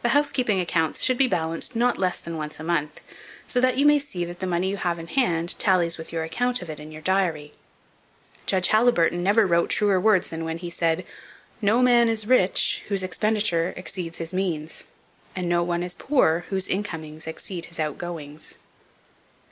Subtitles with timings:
[0.00, 3.02] The housekeeping accounts should be balanced not less than once a month;
[3.46, 6.24] so that you may see that the money you have in hand tallies with your
[6.24, 7.52] account of it in your diary.
[8.46, 11.04] Judge Haliburton never wrote truer words than when he said,
[11.60, 14.86] "No man is rich whose expenditure exceeds his means,
[15.36, 18.56] and no one is poor whose incomings exceed his outgoings."